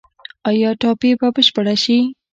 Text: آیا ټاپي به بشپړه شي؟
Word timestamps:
آیا 0.49 0.69
ټاپي 0.81 1.11
به 1.19 1.27
بشپړه 1.35 1.75
شي؟ 1.83 1.97